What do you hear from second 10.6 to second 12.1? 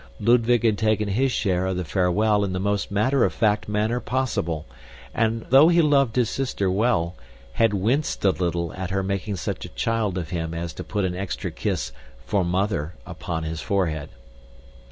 to put an extra kiss